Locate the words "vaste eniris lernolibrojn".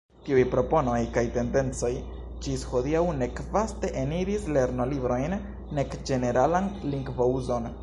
3.57-5.39